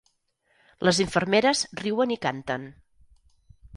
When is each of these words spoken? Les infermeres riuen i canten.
Les 0.87 1.01
infermeres 1.03 1.61
riuen 1.81 2.15
i 2.17 2.17
canten. 2.25 2.67